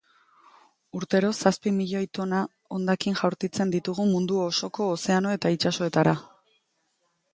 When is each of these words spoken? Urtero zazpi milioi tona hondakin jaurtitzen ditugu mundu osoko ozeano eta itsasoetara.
Urtero 0.99 1.29
zazpi 1.41 1.73
milioi 1.81 2.07
tona 2.19 2.39
hondakin 2.77 3.19
jaurtitzen 3.21 3.75
ditugu 3.75 4.07
mundu 4.15 4.41
osoko 4.47 4.89
ozeano 4.95 5.35
eta 5.39 5.53
itsasoetara. 5.59 6.17